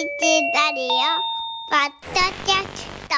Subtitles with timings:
[0.00, 0.88] ラディオ
[1.68, 3.14] ポッドキャスト。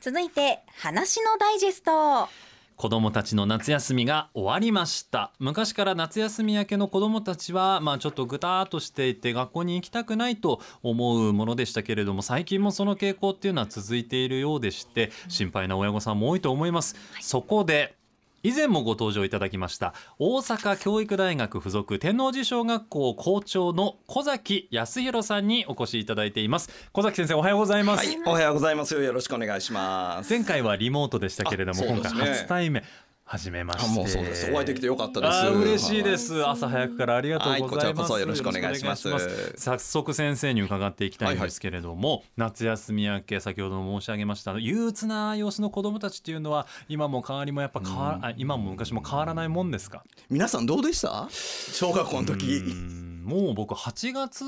[0.00, 2.28] 続いて話のダイジェスト。
[2.76, 5.32] 子どもたちの夏休みが終わりました。
[5.40, 17.96] 昔から夏休み明けの子どもたちはまあちょっとぐたーっとしていて学校に行きたくないと思うものでしたけれども最近もその傾向っていうのは続いているようでして心配な親御さんも多いと思います、そこで
[18.44, 28.94] 以前もご登場いただきました大阪教育大学附属天王寺小学校校長の小崎康弘さんにお越しいただいています小崎先生おはようございます、はい、おはようございます。
[29.00, 30.30] よろしくお願いします。
[30.30, 32.82] 前回はリモートでしたけれども、今回初対面
[33.24, 34.50] 初めましてあもうそうです。
[34.52, 35.46] お会いできてよかったです。
[35.58, 36.46] 嬉しいです。
[36.46, 37.68] 朝早くからありがとうございます。
[37.68, 39.08] はいこちらこそよろしくお願いします
[39.56, 50.04] 早速先生に伺っていきたいんですけれども、夏休み明け先ほども申し上げました憂鬱な様子の子どもたちっていうのは今も変わりもやっぱ変わら、あ今も昔も変わらないもんですか？
[50.28, 51.28] 皆さんどうでした？
[51.30, 53.11] 小学校の時。
[53.24, 54.44] うんもう僕8月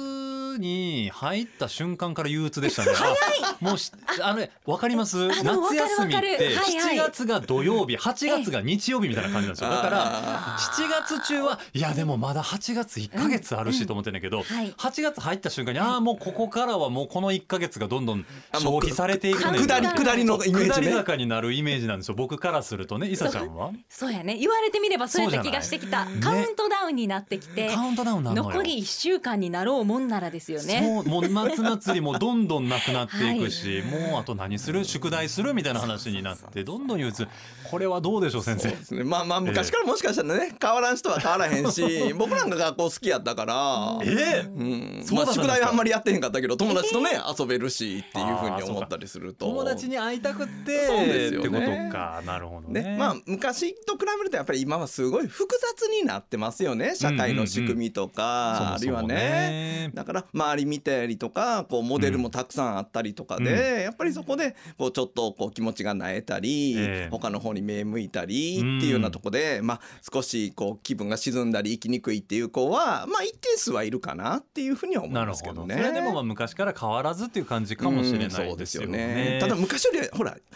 [0.58, 2.92] に入った瞬間から憂鬱でしたね。
[2.94, 5.28] あもうしあのねわかります？
[5.28, 6.96] 夏休みっわかるわかてるはいはい。
[6.96, 9.70] 7月が土曜日、8月が日曜日みたいな感じなんですよ。
[9.70, 14.72] だからあ7月中はいやでもまだ8月1ヶ月あるしと思ってんだけど、はい。
[14.72, 20.72] 8月入った瞬間にああもうここからはもうこの1ヶ月がどんどん消費されていくね下り下りのイメージね。
[20.72, 23.70] 下り坂になるイメージなんですよ僕からするとねいさちゃんは。
[23.88, 24.12] そう。
[24.12, 24.36] やね。
[24.36, 37.28] 言われてみればそうやった気がしてきた、カウントダウンになってきて、カウントダウンなのよ残り1週間になろうもんならですよねそうもう夏祭りもどんどんなくなっていくし、もうあと何する宿題するみたいな話になってどんどん憂鬱。
[37.70, 38.94] これはどうでしょう先生？
[38.96, 39.04] ね。
[39.04, 43.98] まあまあ昔からもしかしたらね変わらん人は変わらへんし、 僕なんか学校好きやったから。
[44.04, 44.48] ええ。
[44.48, 49.46] うん、まあ宿題はあんまりやってへんかったけど友達とね、遊べるしっていうふうに思ったりすると。
[49.46, 51.48] 友達に会いたくってそうですよね。
[51.48, 52.22] ってことか。
[52.24, 52.82] なるほどね。
[52.82, 56.94] ね、まあ昔と比べるとやっぱり今はすごい複雑になってますよね。
[56.94, 67.08] 社会の仕組みとか、あるいはねねだから周り見たりとかこうモデルもたくさんあったりとかで、やっぱりそこでこうちょっとこう気持ちがなえたり、ええ。
[67.10, 69.80] 他の方に目向いたりっていうようなとこで、まあ、
[70.12, 75.76] 少しこう気分が沈んだり生きにくいっていう子は、まあ、一定数はいるかなっていうふうには思いますけどね。
[75.76, 78.98] それでもまあ昔から変わらずっていう感じかもしれないそうですよね。
[79.34, 80.46] ねただ昔よりほらやる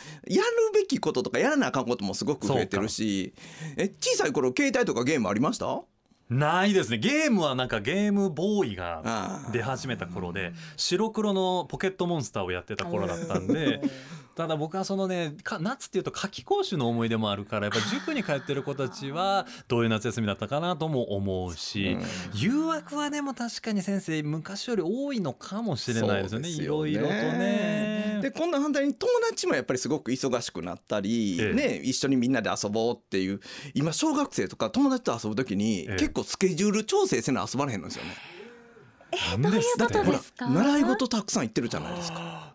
[0.74, 3.34] べきこととかやらなあかんこともすごく増えてるし
[3.76, 5.82] え小さい頃携帯とかゲームありました？
[6.30, 6.98] ないですね。
[6.98, 13.80] ゲームはなんかゲームボーイが出始めた頃で白黒のポケットモンスターをやってた頃だったんで
[14.38, 22.02] ただ僕はそのねか夏っていうと夏期講習の思い出もあるからやっぱ塾に通ってる子たちはどういう夏休みだったかなとも思うし、うん
[22.34, 26.48] 誘惑はでも確かに先生昔より多いのかもしれないですよね。
[26.48, 28.20] そうですいろいろとね。
[28.22, 31.52] で今度反対に友達もやっぱりすごく忙しくなったり、ええ。
[31.54, 33.40] ね、一緒にみんなで遊ぼうっていう
[33.74, 35.96] 今小学生とか友達と遊ぶ時に、ええ。
[35.96, 38.14] 結構スケジュール調整せな遊ばれへんのですよね。
[39.40, 40.48] なんですってどういうことですか？
[40.48, 42.54] 習い事たくさん行ってるじゃないですか。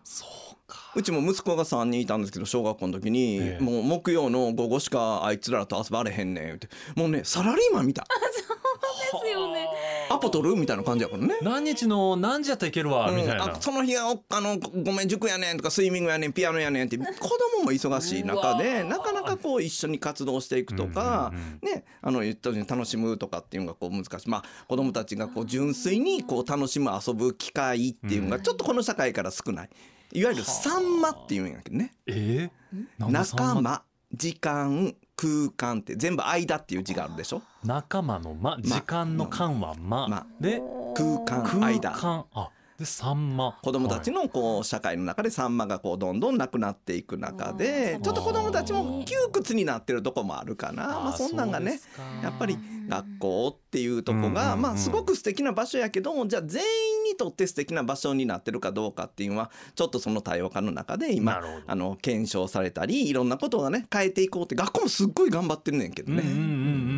[0.94, 3.62] そうちも息子が3人いたんですけど小学校の時に、ええ。
[3.62, 6.68] もう木曜の午後しかあいつらと遊ばれへんねん言って。
[6.94, 8.04] もうねサラリーマンみたい。
[8.04, 9.68] ですよね。
[10.10, 11.36] アポ取るみたいな感じやからね。
[11.42, 13.16] 何日の何時やったらいけるわ、うん。
[13.16, 13.44] みたいな。
[13.44, 24.28] あその日はおあのごめん塾やねんとかスイミングやねんピアノやねんって子供も忙しい中でなかなかこう一緒に活動していくとか、うんうんねあの言ったように楽しむとかっていうのがこう難しい。
[24.28, 29.70] まあ子供たちがこう純粋にこう楽しむ遊ぶ機会っていうのがちょっとこの社会から少ない
[30.14, 31.92] いわゆる「さんま」っていうんやけどね。
[32.06, 33.82] えー、仲間。
[34.12, 37.42] 時間空間って全部「間」っていう字があるでしょ？
[37.64, 38.58] 仲間の間。
[38.62, 40.62] 時間の間は間、まで
[40.96, 42.24] 空間空間間。
[42.32, 42.48] あ
[42.84, 50.84] でさんま子供たちの、のこう社会の中でサンマがこうどんどんなくなっていく中でちょっと子供たちも窮屈になってるとこもあるかな。
[50.84, 51.80] まあそんなんがね
[52.22, 52.58] やっぱり
[52.88, 66.22] 学校っていうとこがまあすごく素敵な場所やけどじゃあ全員にとって素敵な場所になってるかどうかっていうのはちょっとその多様化の中でな今あの検証されたりいろんなことがね変えていこうって学校もすっごい頑張ってるねんけどね。
[66.22, 66.42] うんうんうんう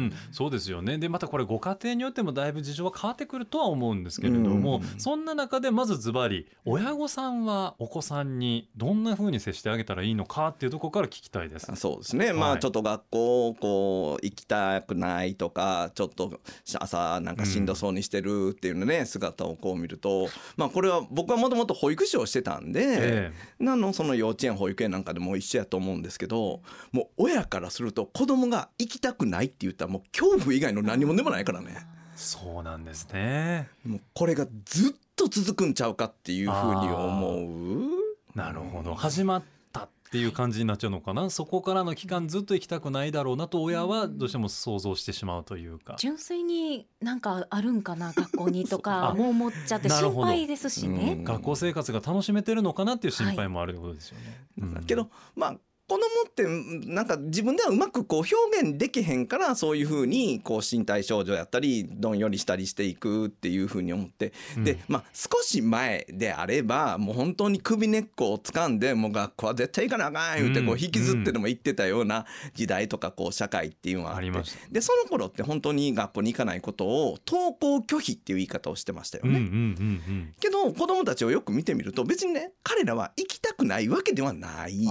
[0.07, 0.99] ん、そうですよね。
[0.99, 5.01] でまたこれご家庭によってもだいぶ事情は変わってくるとは思うんですけれども、うん。
[5.01, 11.71] そんな中でまずズバリ親御さんはお子さんにどんな風に接してあげたらいいのかっていうところから聞きたいです。
[11.77, 12.57] そうですね、まはい。
[12.57, 16.41] あちょっと学校こう行きたくないとかちょっと
[16.81, 31.87] 朝なんかしんどそうにしてるっていうのね、姿をこう見るとまあこれは僕はもともと保育士をしてたんで、えなのその幼稚園保育園なんかでも一緒やと思うんですけどもう親からすると子供が行きたくないって言ったらもう恐怖以外の何もでもないからね。
[32.17, 33.69] そうなんですね。
[33.85, 38.37] もうこれがずっと続くんちゃうかっていうふうに思う？
[38.37, 39.43] なるほど始まっ
[39.73, 41.29] たっっていう感じになっちゃうのかな？
[41.31, 45.97] そこからの期間ずっと行きたくないだろうなと親はどうしても想像してしまうというか。
[45.99, 51.25] 純粋になんかあるんかな学校にとかあもう思っちゃって心配ですしねうん。
[51.25, 54.47] 学校生活が楽しめてるのかなっていう心配もあるってことですよね。
[54.59, 55.57] うんけどまあ
[55.89, 64.65] 子供ってうんなんか自分ではうまくこう表現できへんからそういうふうにこう身体症状やったりどんよりしたりしていくっていうふうに思って、うん。
[64.65, 74.19] でまあ少し前であればもう本当に首根っこを掴んでもう学校は絶対行かなあかん言うてこううん引きずってでも行ってたような時代とかこう社会っていうのはあって。
[74.19, 74.69] ありましたね。
[74.73, 79.31] でその頃って本当に学校に行かないことを登校拒否っていう言い方をしてましたよね。
[79.31, 80.35] うんうんうんうん。
[80.41, 84.85] けど子供たちをよく見てみると別にね彼らは行きたくないわけではない。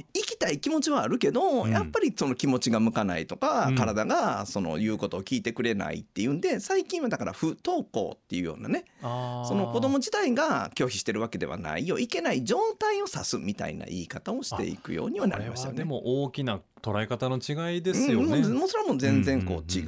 [0.00, 9.44] あ行きたい気持ちはあるけど、うんやっぱりその気持ちが向かないとか、うん体がその言うことを聞いてくれないっていうんで最近はだから不登校っていうようなねあ。
[9.46, 15.78] その子供自体が拒否してるわけではないよいけない状態を指すみたいな言い方をしていくようにはなりましたよね。
[15.78, 18.48] でも大きな捉え方の違いですようんね。
[18.48, 19.84] もうそれはもう全然こう違い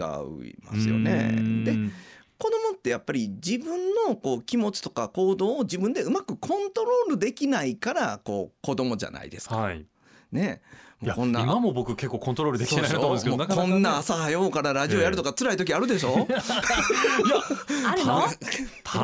[0.62, 1.34] ますよね。
[1.36, 1.74] うんで
[2.40, 9.58] 子供ってやっぱり自分のこう気持ちとか行動を自分でうまくコントロールできないからこう子供じゃないですか。
[9.58, 9.84] はい。
[10.32, 10.62] ね
[11.14, 16.28] こんな今も僕結構コントロールできてないなと思うんですけど、こんな朝早うからラジオやるとか辛い時あるでしょ、
[17.86, 18.26] あるの？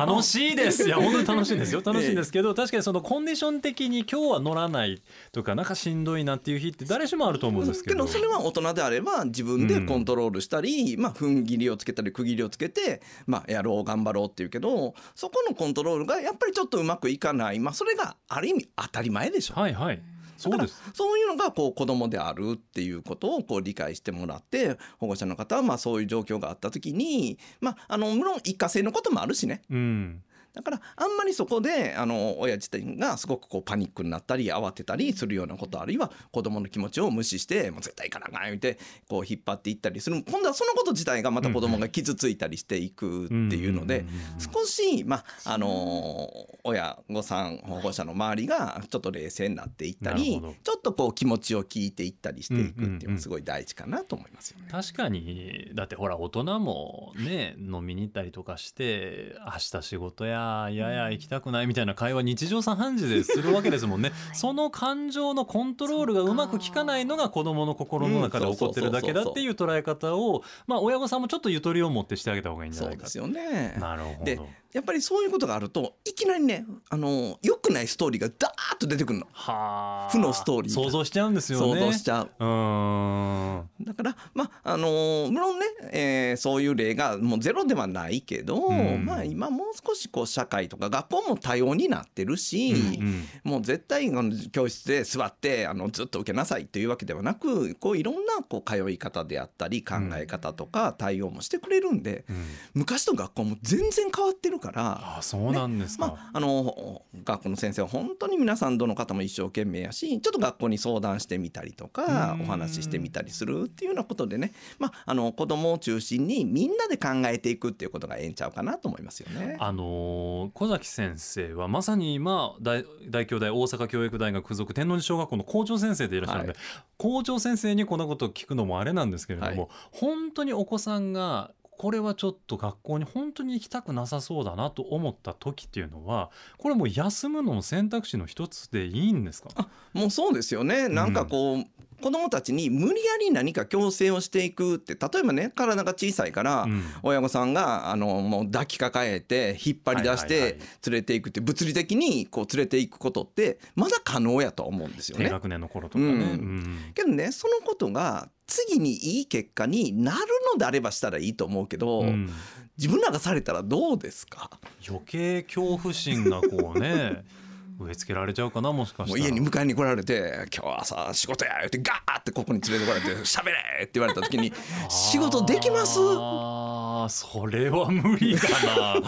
[0.05, 0.85] 楽しいです。
[0.85, 1.81] いや本当に楽しいですよ。
[1.83, 5.01] 楽しいんですけど、確かにそのコンディション的に今日は乗らない
[5.31, 8.05] とかなんかしんどいなっていう日って誰しもあると思うんですけど。
[8.05, 19.55] それは大人であれば自分でコントロールしたり、まあ踏ん切りをつけたり区切りをつけてまあやろう頑張ろうっていうけどそこのコントロールがやっぱりちょっとうまくいかないまあそれがある意味当たり前でしょ。
[19.55, 19.99] はいはい。
[20.37, 20.81] そうです。
[20.93, 30.23] そういうのがこう子供であるっていうことをこう理解してもらって保護者の方はまあそういう状況があった時にまああの無論一過性のこともあるしねうん。
[30.57, 44.03] だからあんまりそこであの親自体がすごくこうパニックになったり慌てたりするようなことあるいは子供の気持ちを無視してもう絶対行かなあかん言ってこう引っ張っていったりする今度はそのこと自体がまた子供が傷ついたりしていくっていうので
[44.39, 46.27] 少しまああの
[46.63, 54.69] 親御さん保護者の周りがちょっと冷静になっていったりちょっとこう気持ちを聞いていったりしていくっていうのがすごい大事かなと思いますよね。
[54.71, 73.75] 確かにだってほら大人もね飲みに行ったりとかして明日仕事やいやいや行きたくないみたいな会話日常茶飯事でするわけですもんね、 その感情のコントロールがうまく効かないのが子供の心の中で起こってるだけだっていう捉え方をまあ親御さんもちょっとゆとりを持ってしてあげた方がいいんじゃないかそうですよね。
[73.79, 74.25] なるほど。
[74.25, 74.39] で
[74.73, 79.27] やっぱりそういうことがあるといきなりねあの良くないストーリーがダーッと出てくるの。
[79.31, 80.09] はあ。
[80.11, 80.83] 負のストーリーが。
[80.83, 81.79] 想像しちゃうんですよね。
[81.79, 82.31] 想像しちゃう。
[82.37, 83.67] うーん。
[83.81, 89.05] だからまああのー無論ね、えーそういう例がもうゼロではないけど、うん。
[89.05, 102.35] まあ今もう少しこう社会とか学校も多様になってるし、うんもう絶対あの教室で座ってあのずっと受けなさいというわけではなくこういろんなこう通い方であったり考え方とか対応もしてくれるんで、うん
[102.73, 105.17] 昔と学校も全然変わってるから。
[105.17, 119.57] あそうなんですか、まあ、あの学校の先生は本当に皆さんどの方も一生懸命やしちょっと学校に相談してみたりとかうんお話ししてみたりするっていうようなことでね、まあ、あの子供を中心にみんなで考えていくっていうことがええんちゃうかなと思いますよね。
[119.59, 126.83] あのー小崎先生はまさに今大大京大大阪教育大学附属天王寺小学校の校長先生でいらっしゃるので、はい。
[126.97, 129.69] 校長先生にこんなことを聞くのもあれなんですけれども、はい。
[129.91, 139.69] 本当にお子さんがこれはちょっと学校に本当に行きたくなさそうだなと思った時っていうのはこれもう休むのも選択肢の一つでいいんですか？
[139.93, 140.89] もうそうですよね。
[140.89, 141.65] なんかこう、
[142.01, 146.83] 子供たちに無理やり何か強制をしていくって例えばね体が小さいから、うん。
[147.03, 155.25] 親御さんがあのもう抱きかかえて引っ張り出して連れていくって物理的にこう連れていくことってまだ可能やと思うんですよね。
[155.25, 156.11] 低学年の頃とかね。
[156.11, 156.19] うん。
[156.19, 156.91] うん。
[156.93, 160.19] けどねそのことが次にいい結果になる
[160.53, 162.29] のであればしたらいいと思うけど、うん。
[162.77, 164.51] 自分らがされたらどうですか？
[164.87, 167.23] 余計恐怖心がこうね
[167.79, 169.21] 植え付けられちゃうかなもしかしたら。
[169.21, 173.53] もう家に迎えに来られて「今日は朝仕事や」言ってガーってここに連れてこられて「喋れ!」
[173.83, 174.51] って言われた時に
[174.89, 179.01] 「仕事できます?」あーそれは無理かな。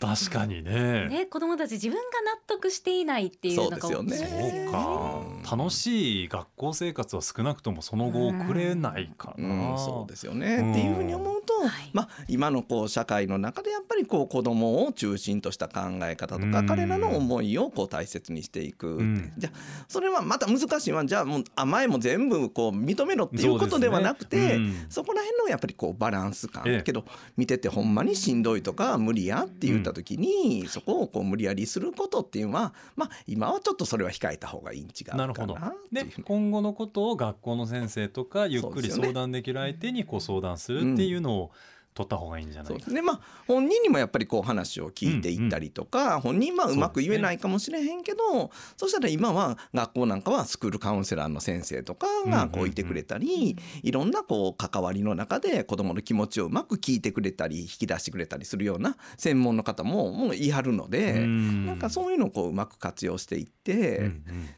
[0.16, 1.08] 確かにね。
[1.08, 4.64] ね子供たち自分が納得していないっていうのがそうですよね。
[4.64, 10.70] そうか楽しい学校生活は少なくともその後送れないかうな、ん、そうですよね、うん。
[10.72, 11.90] っていうふうに思うと、はい。
[11.92, 16.66] まあ、今のこう社会の中でやっぱりこう子供を中心とした考え方とか、うん。
[16.66, 19.32] 彼らの思いをこう大切にしていく、ん。
[19.36, 24.58] じゃあそれはまた難しいのはじゃあもう甘えも全部こう認めろっていうことではなくてそ,、ねう
[25.02, 25.04] ん。
[25.06, 26.82] こら辺のやっぱりこうバランス感、ええ。
[26.82, 27.04] けど
[27.36, 35.04] 見ててほんまにしんどいとか無理やって言った時に、そこをこう無理やりすることっていうのは、まあ、今はちょっとそれは控えた方がいいん違う。
[35.04, 35.54] かななる
[35.92, 41.50] で今後のことを学校の先生とかゆっくり相談できる相手にこう相談するっていうのを
[41.94, 61.66] 取った方がいいんじゃないでまあ本人にもやっぱりこう話を聞いていったりとか、本人はうまく言えないかもしれへんけどそ,、したら今は学校なんかはスクールカウンセラーの先生とかがこういてくれたり、いろんなこう関わりの中で子どもの気持ちをうまく聞いてくれたり引き出してくれたりするような専門の方ももういはるので、うん。
[61.66, 63.98] なんかそういうのをこううまく活用していって。
[63.98, 64.04] うん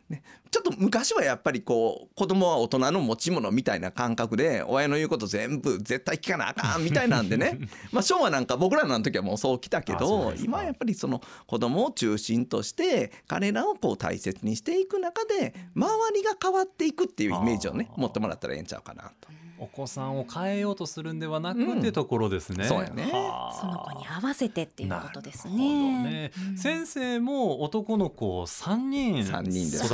[0.09, 0.23] うん
[0.57, 7.59] ちょっと昔はやっぱりこう子供は大人の持ち物みたいな感覚で親の言うこと全部絶対聞かなあかんみたいなんでね。
[7.93, 19.29] まあ昭和なんか僕らの時はもうそう来たけど今はやっぱりその子供を中心として彼らをこう大切にしていく中で周りが変わっていくっていうイメージをね持ってもらったらええんちゃうかなと。
[19.59, 22.65] お子さんを変えようとするんではなくうんっていうところですね。
[22.65, 23.11] そうやね。
[23.11, 23.55] はあ。
[23.59, 26.03] その子に合わせてっていうことですね。
[26.03, 26.33] ね。
[26.51, 26.59] うん。
[26.59, 29.43] 先生も男の子を三人育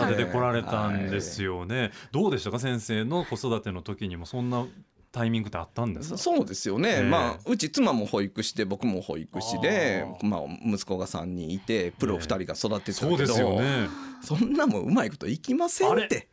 [0.08, 1.92] ててこられたんですよね。
[2.10, 2.58] どうでしたか？
[2.58, 4.66] 先生の子育ての時にもそんな
[5.12, 6.18] タイミングってあったんですか？
[6.18, 7.02] そうですよね、ええ。
[7.02, 13.88] まあうち妻も保育士で僕も保育士でまあ、息子が3人いてプロ2人が育ててたけど、そうですよね。
[14.22, 16.28] そんなもんうまいこといきませんって。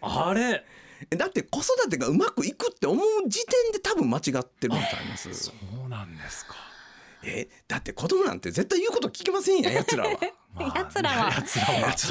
[0.00, 0.42] あれ？
[0.42, 0.64] え
[1.10, 5.32] だって子育てがうまくいくって思う時点で多分間違ってるんちゃいます。
[5.34, 5.52] そ
[5.84, 6.54] うなんですか。
[7.22, 10.10] えだって子供なんて絶対言うこと聞きませんやん やつらは。
[10.54, 11.32] まあ奴らは。
[11.34, 11.58] 奴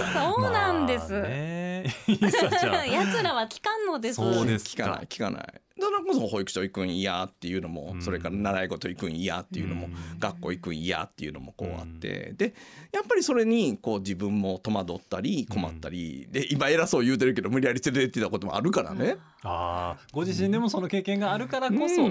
[0.01, 0.33] らは。
[0.33, 1.11] そうなんです。
[1.13, 1.95] まあね。
[2.07, 4.15] いさちゃん奴らは聞かんのです。
[4.15, 8.01] そうです聞かない聞かないだからこそ保育所行くん嫌っていうのも、うん。
[8.01, 10.19] それから習い事行くん嫌っていうのも、うん。
[10.19, 12.53] 学校行くん嫌っていうのもこうあって、で
[12.91, 19.17] やっぱりそれにこう自分も戸惑ったり困ったり、で今偉そう言うてるけど無理やり連れてってたこともあるからね。
[19.43, 22.09] ああご自身でもその経験があるからこそ。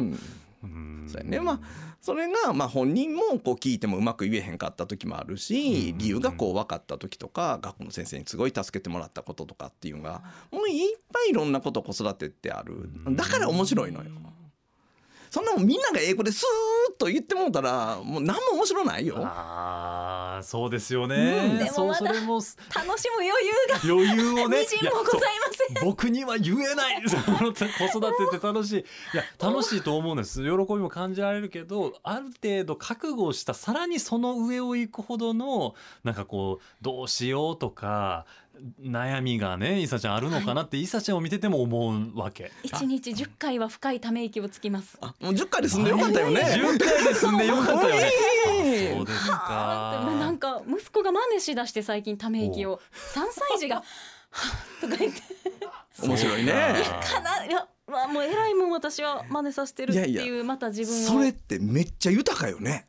[0.64, 0.70] うん。
[1.02, 1.40] うんそうやね。
[1.40, 1.60] まあ
[2.00, 5.98] それがまあ本人もこう聞いてもうまく言えへんかった時もあるしうん。
[5.98, 12.90] 理由がこう分かった時とか学校の先生にすごい助けてもらったこととかっていうのがもういっぱいいろんなこと子育てってある。
[13.10, 14.10] だから面白いのよ。
[15.34, 19.16] そんなもんみんなが英語でスーッと言ってもうたらもう何も面白ないよ。
[19.18, 21.56] ああそうですようんね。
[21.58, 22.44] でもそうまだそれも楽
[23.00, 24.60] しむ余裕が余裕をね。
[24.60, 27.02] みじんもございません僕には言えない。
[27.08, 28.78] その子育てって楽しい。
[28.78, 28.84] い
[29.16, 30.40] や楽しいと思うんです。
[30.40, 35.74] 喜びも感じられるけど、ある程度覚悟をしたさらにその上を行くほどの
[36.04, 38.24] なんかこうどうしようとか。
[38.80, 42.52] 悩みがね、いさちゃんあるのかなって、いさちゃんを見てても思うわけ。
[42.62, 46.40] 一日10回は深いため息をつきますあもう10回で済んでよかったよね。
[46.42, 48.10] 10回で済んでよかったよね。
[48.48, 50.30] ええそうですなか。
[50.30, 52.80] んか息子が真似しだして最近ため息を
[53.14, 53.76] 3歳児が
[54.30, 55.20] 「はっ」とか言って
[56.02, 62.86] 面白いねそうかかないや、まあ、もう偉いもん私は真似させてるっていういやいまた自分をそれってめっちゃ豊かよね。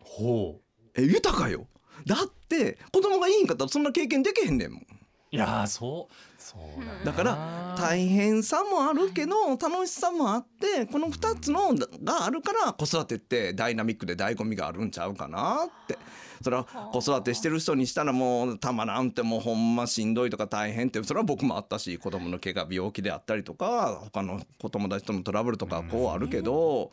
[0.00, 0.62] ほう。
[0.94, 1.66] え豊かよ。
[2.06, 4.86] だって子供がいいんかったらそんな経験できへんねんもん。
[5.32, 15.98] いやーそうそうだから大変さもあるけど楽しさもあってこの2つのがあるから子育てってダイナミックで醍醐味があるんちゃうかなって。
[16.42, 26.90] それは子育てしてる人にしたらもうたまらんってもうほんましんどいとか大変ってそれは僕もあったし子供の怪我病気であったりとか他の子友達とのトラブルとかこうあるけど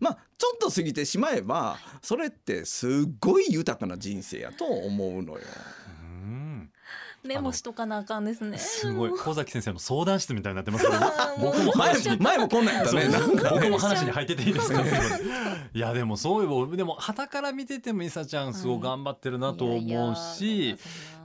[0.00, 2.90] まあちょっと過ぎてしまえばそれってすっ
[3.20, 5.40] ごい豊かな人生やと思うのよ。
[6.00, 6.70] うん。
[7.24, 8.56] メモしとかなあかんですね。
[8.58, 9.10] すごい。
[9.10, 11.10] 小崎先生の相談室みたいになってます けどもう
[11.52, 13.08] 僕も前話に前もこんなんやったね。
[13.08, 14.84] なんか僕も話に入ってていいですか？
[14.86, 14.90] す
[15.74, 15.78] い。
[15.78, 20.76] やでもそういえばでも旗から見ててもいさちゃんすごい頑張ってるなと思うし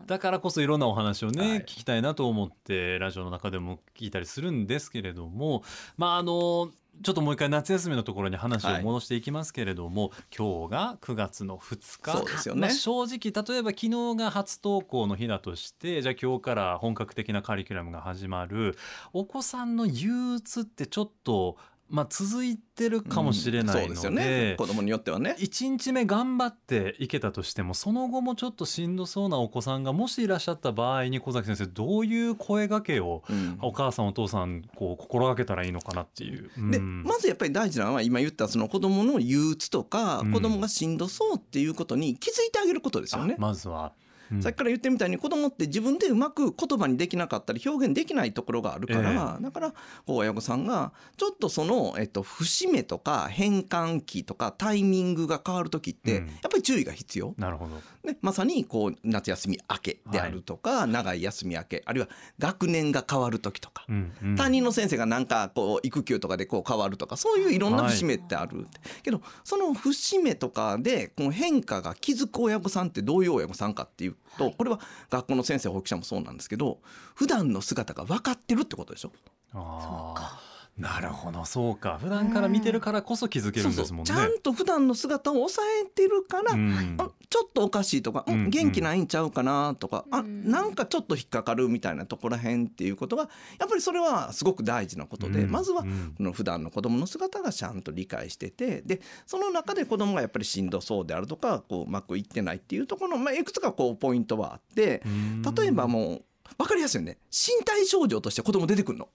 [0.08, 1.58] だからこそいろんなお話をね、はい。
[1.60, 5.64] 聞きたいなと思ってラジオの中でも聞いたりするんですけれども
[5.96, 12.12] まああのちょっともう一回夏休みのところに話を戻していきますけれども、今日が9月の2日。
[12.12, 12.62] そうですよね。
[12.62, 18.78] まあ、正直例えば昨日が初登校の日だとしてじゃあ今日から本格的なカリキュラムが始まる。
[19.12, 21.58] お子さんの憂鬱ってちょっと、
[21.90, 24.56] まあ、続いてるかもしれないので,、そうですよね。
[24.58, 25.36] 子供によってはね。
[25.38, 33.58] 1日目頑張っていけたとしてもその後もちょっとしんどそうなお子さんがもしいらっしゃった場合に小崎先生どういう声掛けをうん。
[33.62, 36.50] お母さんお父さんこう心がけたらいいのかなっていう。
[36.72, 40.32] でうんまずやっぱり大事なのは今言ったその子供の憂鬱とか、うん。
[40.32, 43.36] 子供がしんどそうっていうことに気づいてあげることですよね。
[43.38, 43.42] あ。
[43.42, 43.94] まずは、
[44.32, 44.42] うん。
[44.42, 49.76] さっきから言ってみたいに子供って自分でうまく言葉にできなかったり表現できないところがあるから、だからこ
[50.08, 56.28] う親御さんがちょっとその、えっと、節目とか変換期とかタイミングが変わる時って、うん。
[56.28, 57.34] やっぱり注意が必要。
[57.38, 57.76] なるほど。
[58.04, 64.36] ね、まさにこう夏休み明けであるとか、長い休み明けあるいは学年が変わる時とか、うんうん。
[64.36, 68.68] 担任の先生がなんかこう育休とかでこう変わるとかそういういろんな節目ってある、
[69.04, 74.80] けどその節目とかでこの変化が気づく親御さんってどういう親御さんかっていういうと、これは
[75.10, 76.80] 学校の先生保育者もそうなんですけど
[77.16, 79.12] 普段の姿が分かってるってことでしょ？
[79.54, 82.00] あーなるほどそうか。
[82.02, 84.08] 普段から見てるからこそ気づけるんですもんね。
[84.08, 84.28] そうそう。
[84.28, 86.96] ちゃんと普段の姿を抑えてるから、うん。
[86.98, 88.50] あちょっとおかしいとか、うん。
[88.50, 90.50] 元気ないんちゃうかなとか、あうん。
[90.50, 95.52] なんかちょっと引っかかるみたいなところらへんっていうことがやっぱりそれはすごく大事なことで、うん。
[95.52, 96.16] まずはうん。
[96.18, 105.42] その普段の子供の姿がちゃんと理解しててでその中で子供がやっぱりしんどそうであるとかこううまくいってないっていうところの、まあ、いくつかこうポイントはあってうん。
[105.42, 106.24] 例えばもう
[106.58, 107.20] 分かりやすいよね。
[107.32, 109.10] 身体症状として子供出てくるの。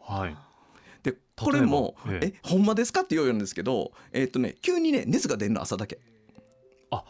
[0.00, 0.30] はい。
[0.30, 0.36] で
[1.44, 5.98] これも「えええほんまですか?」って言うんですけど、えっとね、急にね熱が出るの朝だけ。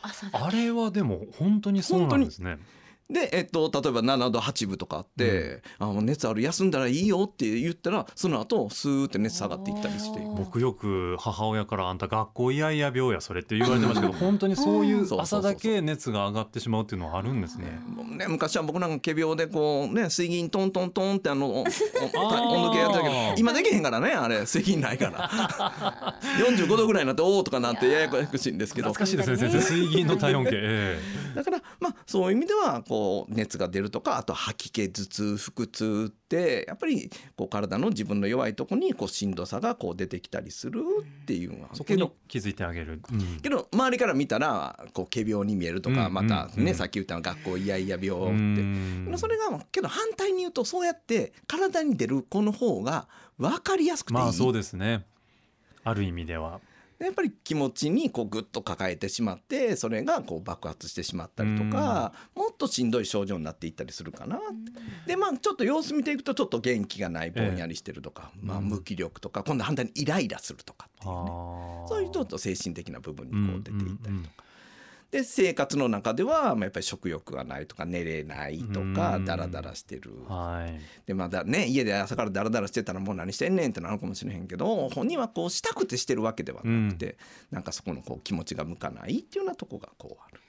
[0.02, 2.58] 朝だあれはでも本当にそうなんですね。
[3.10, 10.20] で、えっと、例えば7度8分とかあって「あもう熱ある休んだらいいよ」って言ったらその後スーって熱下がっていったりして。
[10.36, 17.80] 僕よく母親から「あんた学校いやいや病やそれ」って言われてましたけど 本当にそういう朝だけ熱が上がってしまうっていうのはあるんですね。
[18.16, 25.30] ね、昔は僕なんか仮病でこうね水銀トントントンってあの温度計やってたけど今できへんからねあれ水銀ないから。
[26.38, 28.92] 45度ぐらいになっておおとかなってややこしいんですけど。
[28.92, 30.50] 懐かしいですね先生水銀の体温計。
[30.54, 31.00] え。
[31.34, 40.82] だからまあそういう意味ではこう熱が出るとかあと吐き気頭痛腹痛ってやっぱりこう体の自分の弱いとこにこうしんどさがこう出てきたりする
[41.22, 43.00] っていうのはえそこにけど気づいてあげる。
[43.12, 48.32] うんけど周りから見たらこう仮病に見えるとか、うんまたね、うんさっき言ったの学校いやいや病って。
[48.32, 53.06] うんそれがけど反対に言うとそうやって体に出る子の方が
[53.38, 55.06] 分かりやすくていい、まあそうですね。
[55.84, 56.60] ある意味では。
[57.00, 64.38] やっぱり気持ちにこうグッと抱えてしまってそれがこう爆発してしまったりとか、もっとしんどい症状になっていったりするかな
[65.06, 71.30] でまあちょっと様子見ていくとちょっと元気がないぼんやりしてるとか、まあ、無気力とか今度反対にイライラするとかっていうね。
[71.88, 74.49] そういうちょっと精神的な部分にこう出ていったりとか。
[75.12, 79.24] うんうんうんで生活の中ではまあやっぱり食欲がないとか寝れないとかうん。
[79.24, 80.12] ダラダラしてる。
[80.28, 80.80] はい。
[81.04, 87.16] でまだね家で朝からダラダラしてたらもう何してんねんってなるかもしれへんけど本人はこうしたくてしてるわけではなくて、
[87.50, 90.40] なんかそこのこう気持ちが向かないっていうようなとこがこうある。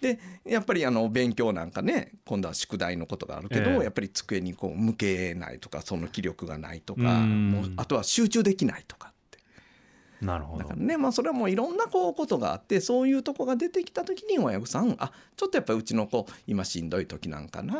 [0.00, 3.84] でやっぱりあの勉強なんかね今度は宿題のことがあるけど、ええ。
[3.84, 7.50] やっぱり机にこう向けないとかその気力がないとか、うん。
[7.50, 9.12] もうあとは集中できないとか
[10.20, 10.76] なるほどだから。
[10.76, 17.78] ねまあそれはもういろんなこうことがあってそういうとこが出てきた時に親御さんあちょっとやっぱりうちの子今しんどい時なんかなっ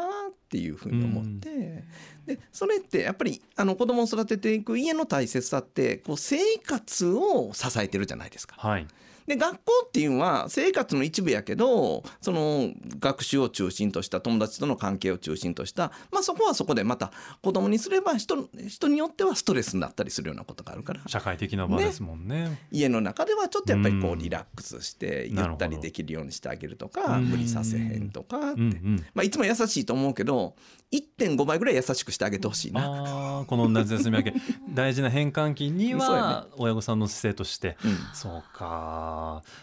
[0.48, 1.84] ていうふうに思って、
[2.26, 8.56] でそれってやっぱりあの子供を育てていく家の大切さってこう生活を支えてるじゃないですか。
[8.58, 8.86] はい。
[9.28, 17.12] で学校っていうのは生活の一部やけどその学習を中心とした友達との関係を中心とした、まあ、そこはそこでまた
[17.42, 21.02] 子供にすれば人人によってはストレスになったりするようなことがあるから。
[21.06, 22.58] 社会的な場ですもんね。
[22.72, 24.18] 家の中ではちょっとやっぱりこううん。
[24.18, 27.26] リラックスしてゆったりできるようにしてあげるとかうん。
[27.26, 29.06] 無理させへんとかって、うんうん。
[29.14, 30.54] まあ、いつも優しいと思うけど
[30.92, 33.44] 1.5倍ぐらい優しくしてあげてほしいな。
[33.46, 34.34] この夏休み明け。
[34.72, 37.76] 大事な変換期には親御さんの姿勢として。
[37.84, 37.96] うん。
[38.14, 39.17] そうか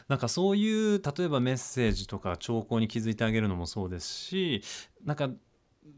[0.08, 4.62] なんかそういう例えばメッセージとか兆候に気づいてあげるのもそうですし
[5.04, 5.30] なんか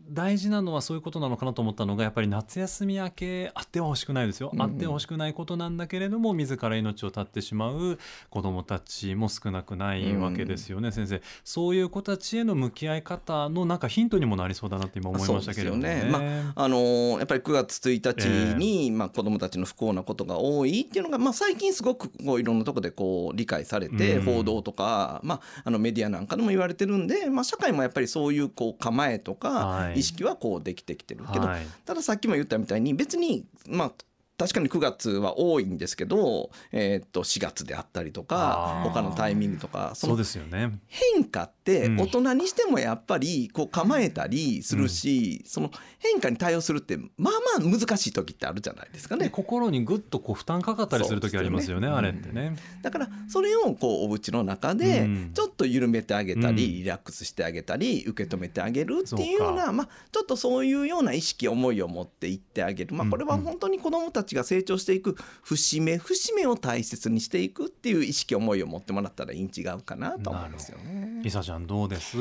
[0.10, 4.66] 大事なのはそういうことなのかなと思ったのがやっぱり夏休み明けあっては欲しくないですよ、うんうん。
[4.66, 15.90] あっては欲しくないことなんだけれども自ら命を絶ってしまう子どもたちも少なくないわけですよね、先生そういう子たちへの向き合い方のなんかヒントにもなりそうだなって今思いましたけれどもね。
[15.90, 16.52] そうですよね。
[16.56, 24.26] あのーやっぱり9月1日に、まあ、子どもたちの不幸なことが多いっていうのが、まあ、最近すごくこういろんなところでこう理解されて、うん。
[24.26, 31.66] 報道とか、まあ、あのメディアなんかでも言われてるんで、まあ、社会もやっぱりそういうこう構えとかはい意識はこうできてきてるけど、はい。
[31.86, 33.92] たださっきも言ったみたいに別にまあ
[34.38, 40.80] 確かに9月は多いんですけど、えーっと4月であったりとか他のタイミングとかそうですよね。
[40.88, 49.30] 変化っ大人にしてもやっぱりこう構えたりするし、その変化に対応するってまあまあ難しい時ってあるじゃないですかでね。
[49.30, 52.56] 心にぐっとこう負担かかったりする時ありますよねそうあれってね。
[52.82, 55.32] だからそれをこうお家の中でうん。
[55.34, 56.72] ちょっと緩めてあげたり、うん。
[56.74, 63.42] リラックスしてあげたり受け止めてあげるっていうようなまあちょっとそういうような意識思いを持っていってあげる、まあ、これはうん。
[63.42, 71.22] うん本当に子どもたちが成長していく節目節目を大切にしていくっていう意識思いを持ってもらったらいいん違うかなと思いますよね。
[71.24, 72.18] りさちゃんどうです？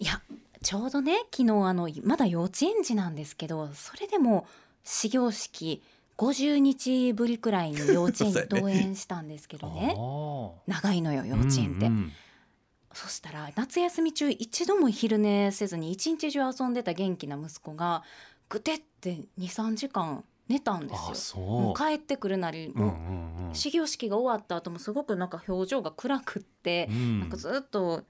[0.00, 0.20] いや
[0.62, 4.46] ちょうどね昨日あのまだ幼稚園児なんですけどそれでも
[4.84, 5.82] 始業式
[6.16, 9.94] 50日ぶりくらいに幼稚園に登園したんですけどね。
[9.96, 12.12] あ長いのよー幼稚園って、うんうん。
[12.92, 18.02] そしたら夏休み中一度も昼寝せずに一日中遊んでた元気な息子が
[18.48, 21.42] ぐてって23時間寝たんですよ。
[21.42, 23.50] もう帰ってくるなり、うんうもんうん。
[23.52, 27.20] う始業式が終わった後もすごくなんか表情が暗くって、うん。
[27.20, 28.02] なんかずっと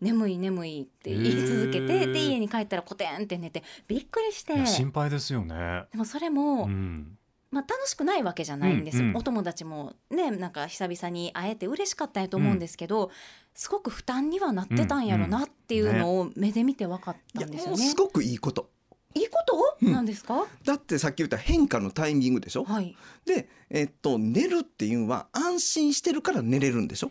[0.00, 4.66] 眠い眠いって言い続けてで家に帰ったらコテンって寝てびっくりして。
[4.66, 5.84] 心配ですよね。
[5.92, 7.18] でもそれも、うん、
[7.50, 9.16] まあ、楽しくないわけじゃないんですよ、うんうん。
[9.18, 13.10] お友達もねなんか久々に会えて嬉しかったんやと思うんですけど、
[13.54, 17.70] すごく負担にはなってたんやろなっていうのを目で見て分かったんですよね。
[17.70, 18.70] もうすごくいいこと。
[19.12, 19.92] いいこと、うん。
[19.92, 20.46] なんですか？
[20.64, 22.64] だってさっき言った変化のタイミングでしょ？
[22.64, 22.96] はい。
[23.26, 27.10] で、えっと、寝るっていうのは安心してるから寝れるんでしょ？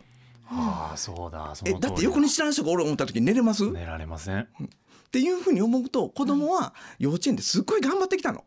[0.50, 4.48] ああそうだえだって横に知らん人がおる思った時寝れます、っ寝られません。
[5.12, 8.44] ていうふうに思うと子供は幼稚園ですっごい頑張ってきたの。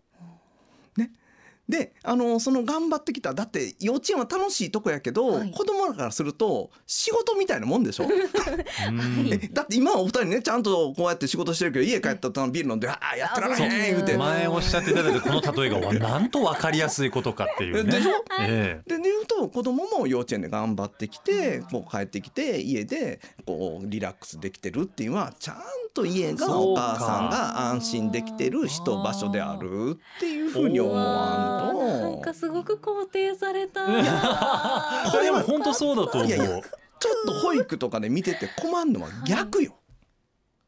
[1.68, 5.52] ね、であのその頑張ってきただって幼稚園は楽しいとこやけど、はい。
[5.52, 8.08] 子供らからすると仕事みたいなもんでしょ？
[9.54, 14.18] だって今はお二人ねちゃんとこうやって仕事してるけど家帰ったらビール飲んで「ああやってられへん」言うて。
[14.18, 17.92] 前おっしゃっていただいたこの例えがわなんと分かりやすいことかっていうね。
[17.92, 18.12] でしょ？
[18.42, 25.58] えで言うと子供も幼稚園で頑張ってきてこう帰ってきて家でこうリラックスできてるっていうのはちゃん
[25.94, 33.82] と家がお母さんが安心できてる人場所であるっていうふうに思わんとなんかすごく肯定された。
[33.82, 34.04] え
[35.12, 36.28] これは本当そうだと思う。
[36.28, 36.62] いやいや
[37.00, 39.76] ちょっと保育とかで見てて困るのは逆よ。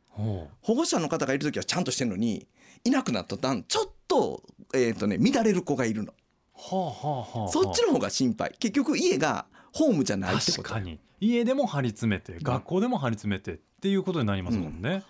[0.10, 2.48] ほ保護者の方がいる時はちゃんとしてるのに
[2.84, 4.44] いなくなった途端ちょっと,、
[4.74, 6.14] えーとね、乱れる子がいるの。
[6.14, 6.16] う
[6.56, 7.48] はあはあはあ。
[7.50, 14.82] そっちの方が心配結局家がホームじゃないってこと確かに家でも張り詰めて学校でも張り詰めてっていうことになりますもんね。
[14.82, 15.04] だから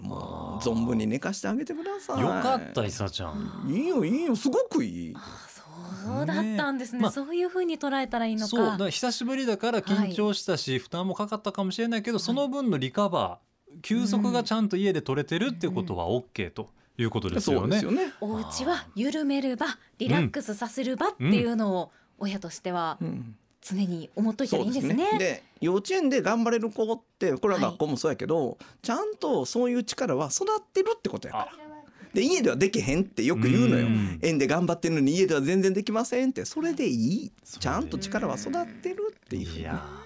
[0.00, 2.20] もう存分に寝かしてあげてください。
[2.20, 3.64] よかったいさちゃん。
[3.68, 5.14] いいよいいよすごくいい。
[5.16, 6.98] あそうだったんですね。
[6.98, 8.48] ねまあそういう風に捉えたらいいのか。
[8.48, 17.80] そうだから久しぶりだから緊張したし、負担もかかったかもしれないけど、その分のリカバー休息がちゃんと家で取れてるってことは OK ということですよね。
[17.80, 18.12] そうよね。
[18.20, 19.66] お家は緩める場、
[19.98, 25.18] リラックスさせる場っていうのを親としてはうん常に思っといたらいいんですね。
[25.18, 31.52] で幼稚園で頑張れる子ってこれは学校もそうやけど、ちゃんとそういう力は育ってるってことやから。
[32.12, 34.18] で家ではできへんってよく言うのようん。
[34.22, 37.32] 園で頑張ってるのに家では全然できませんってそれでいい。
[37.58, 39.60] ちゃんと力は育ってるっていうふうに。
[39.60, 40.04] いやー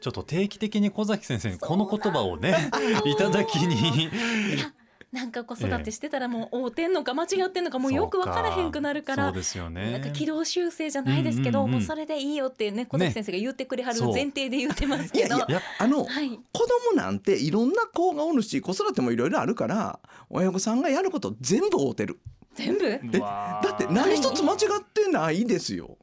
[0.00, 2.70] ちょっと定期的に小崎先生にこの言葉をね
[3.04, 4.08] いただきに
[5.12, 9.90] なんか子育てしてたらもう合うてんのか間違ってんのかもうよく分からへんくなるからそうですよね。
[9.90, 11.70] なんか軌道修正じゃないですけど、うんうん。
[11.70, 15.36] うんもうそれでいいよってね小崎先生が言ってくれはる前提で言ってますけど。
[15.36, 22.20] いやいやいやあの、はい、子供なんていろんな子がおるし子育てもいろいろあるから親御さんがやること全部合うてる。
[22.54, 22.86] 全部？
[23.18, 25.98] うわーだって何一つ間違ってないですよ。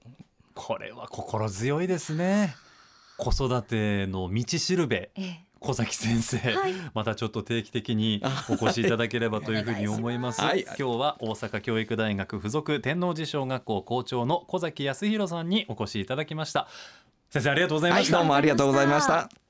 [0.54, 2.56] これは心強いですね。
[3.18, 5.12] 子育ての道しるべ。
[5.16, 10.42] ええ小崎先生、はいまたちょっと定期的にお越しいただければというふうに思います。
[10.42, 16.68] はい今日は大阪教育大学附属天王寺小学校校長の小崎康弘さんにお越しいただきました。
[17.30, 18.18] 先生ありがとうございまはい、した。
[18.18, 19.47] どうもありがとうございました。